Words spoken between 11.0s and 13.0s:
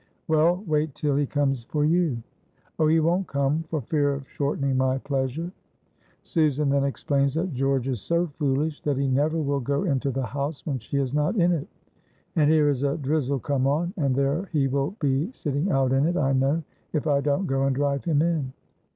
not in it. "And here is a